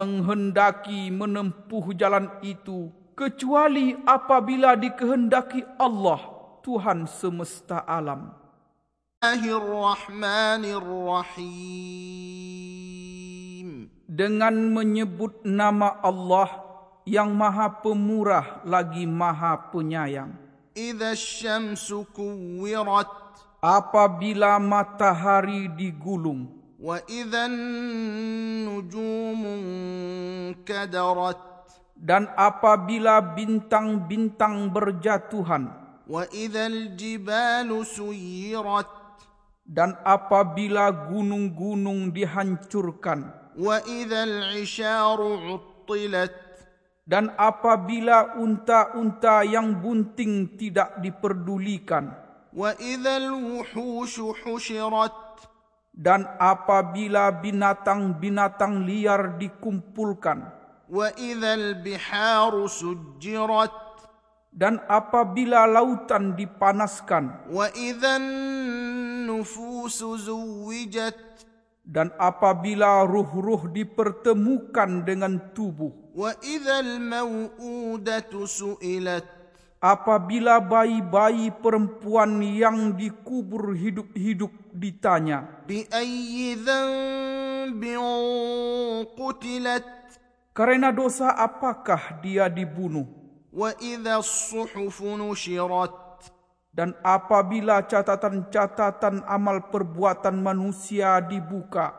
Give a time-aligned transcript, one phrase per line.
[0.00, 6.16] menghendaki menempuh jalan itu kecuali apabila dikehendaki Allah
[6.64, 8.32] Tuhan semesta alam.
[14.10, 16.48] Dengan menyebut nama Allah
[17.04, 20.32] yang Maha Pemurah lagi Maha Penyayang.
[23.60, 26.59] Apabila matahari digulung.
[26.79, 29.41] وإذا النجوم
[30.65, 31.39] كدرت
[31.95, 35.71] dan apabila bintang-bintang berjatuhan
[36.05, 38.91] وإذا الجبال سيرت
[39.65, 46.35] dan apabila gunung-gunung dihancurkan وإذا العشار عطلت
[47.07, 52.11] dan apabila unta-unta yang bunting tidak diperdulikan
[52.55, 55.28] وإذا الوحوش حشرت
[55.90, 60.46] dan apabila binatang-binatang liar dikumpulkan
[60.90, 63.74] wa idzal biharu sujjirat.
[64.50, 67.46] dan apabila lautan dipanaskan
[71.86, 79.26] dan apabila ruh-ruh dipertemukan dengan tubuh wa idzal mau'udatu su'ilat.
[79.82, 85.64] apabila bayi-bayi perempuan yang dikubur hidup-hidup ditanya.
[90.50, 93.06] Karena dosa apakah dia dibunuh?
[96.70, 101.90] Dan apabila catatan-catatan amal perbuatan manusia dibuka?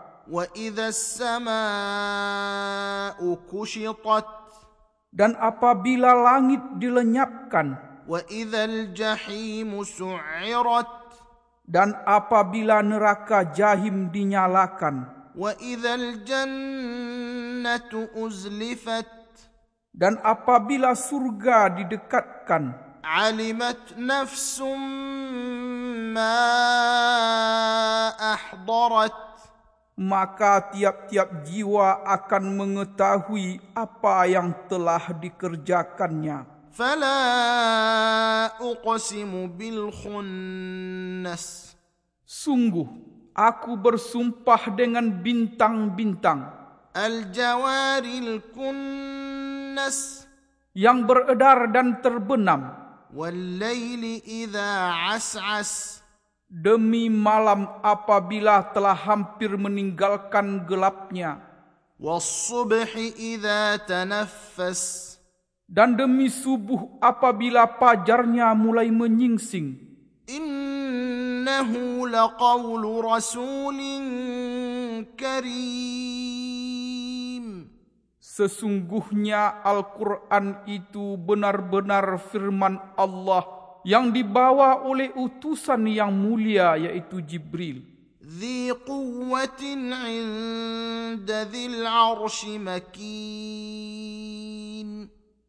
[5.11, 7.75] Dan apabila langit dilenyapkan?
[8.08, 11.00] Wa idzal jahim su'irat
[11.72, 19.08] dan apabila neraka jahim dinyalakan wa idzal jannatu uzlifat
[19.95, 24.75] dan apabila surga didekatkan alimat nafsum
[26.12, 26.44] ma
[28.19, 29.31] ahdarat
[30.01, 36.60] maka tiap-tiap jiwa akan mengetahui apa yang telah dikerjakannya.
[36.71, 37.19] Fala
[38.63, 41.75] uqsimu bil khunnas.
[42.23, 42.87] Sungguh,
[43.35, 46.47] aku bersumpah dengan bintang-bintang.
[46.95, 50.27] Al jawaril kunnas.
[50.71, 52.71] Yang beredar dan terbenam.
[53.11, 55.99] Wal layli idha as'as
[56.51, 61.39] demi malam apabila telah hampir meninggalkan gelapnya
[61.95, 65.10] was-subhi idza tanaffas
[65.70, 69.75] dan demi subuh apabila pajarnya mulai menyingsing
[70.31, 74.04] innahu laqawlu rasulin
[75.19, 76.37] karim
[78.37, 83.56] sesungguhnya Al-Qur'an itu benar-benar firman Allah
[83.87, 87.97] yang dibawa oleh utusan yang mulia yaitu Jibril.
[88.26, 89.62] ذي قوة
[89.94, 93.97] عند ذي العرش مكين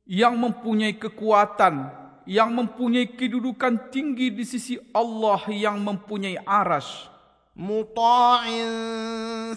[0.07, 1.91] yang mempunyai kekuatan
[2.27, 7.17] yang mempunyai kedudukan tinggi di sisi Allah yang mempunyai aras
[7.57, 8.43] مطاع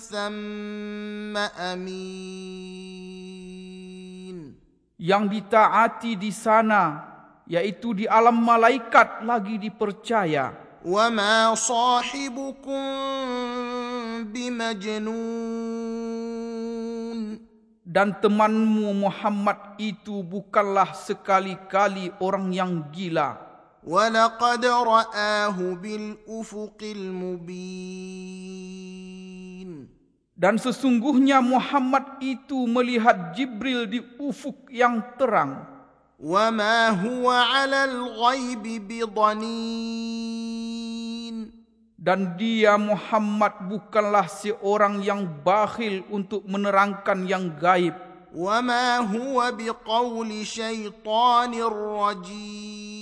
[0.00, 2.80] ثم أمين
[5.00, 7.08] yang ditaati di sana
[7.44, 12.80] yaitu di alam malaikat lagi dipercaya wa ma sahibukum
[14.32, 15.08] bimajnun
[17.94, 23.40] dan temanmu Muhammad itu bukanlah sekali-kali orang yang gila
[23.80, 27.58] wa laqad ra'ahu bil ufuqil mubin
[30.36, 35.80] dan sesungguhnya Muhammad itu melihat Jibril di ufuk yang terang
[36.20, 40.53] وما هو على الغيب بضنين
[42.04, 47.92] dan dia Muhammad bukanlah seorang yang bakhil untuk menerangkan yang gaib
[48.30, 51.50] وما هو بقول شيطان
[51.98, 53.00] رجيم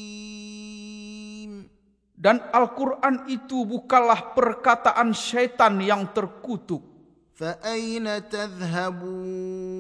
[2.19, 6.83] dan Al-Quran itu bukanlah perkataan syaitan yang terkutuk.
[7.39, 9.79] فأين تذهبون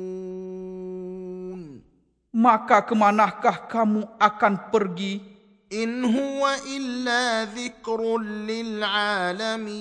[2.38, 5.31] maka kemanakah kamu akan pergi?
[5.73, 9.73] Huwa illa dhikrun lil alamin.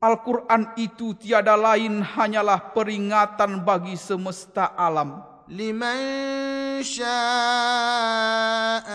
[0.00, 5.20] Al-Quran itu tiada lain hanyalah peringatan bagi semesta alam.
[5.52, 7.20] Liman sya'a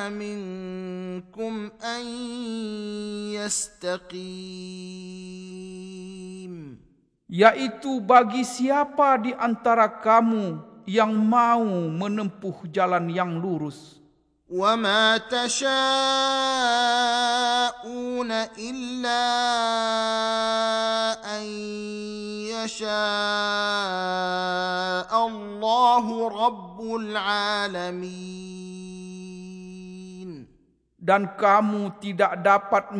[0.10, 2.06] minkum an
[3.38, 4.94] yastaqim
[7.34, 14.03] yaitu bagi siapa di antara kamu yang mau menempuh jalan yang lurus.
[14.50, 15.72] وما تشاءون
[18.60, 19.26] الا
[21.38, 21.44] ان
[22.52, 22.88] يشاء
[25.28, 28.34] الله رب العالمين.
[31.04, 32.88] Dan kamu tidak dapat